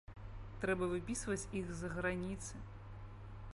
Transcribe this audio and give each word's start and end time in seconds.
Трэба 0.63 0.87
выпісваць 0.93 1.49
іх 1.61 1.69
з-за 1.73 1.93
граніцы. 1.99 2.53